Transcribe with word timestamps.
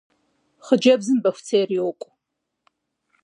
Хъыджэбзым 0.65 1.17
бостейр 1.23 1.69
йокӏу. 1.77 2.09